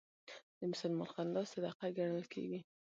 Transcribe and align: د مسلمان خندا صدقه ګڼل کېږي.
د 0.57 0.61
مسلمان 0.71 1.09
خندا 1.13 1.41
صدقه 1.51 1.87
ګڼل 1.97 2.25
کېږي. 2.33 2.59